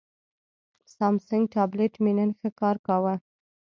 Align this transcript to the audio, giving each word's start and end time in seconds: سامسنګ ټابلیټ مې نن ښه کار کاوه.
سامسنګ 0.95 1.43
ټابلیټ 1.55 1.93
مې 2.03 2.11
نن 2.17 2.29
ښه 2.39 2.49
کار 2.59 2.75
کاوه. 2.85 3.15